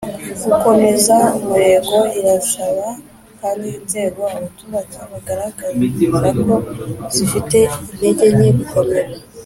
[0.45, 2.87] gukomeza umurego Irasaba
[3.39, 6.53] kandi inzego abaturage bagaragaza ko
[7.15, 7.57] zifite
[7.93, 9.11] intege nke gukomera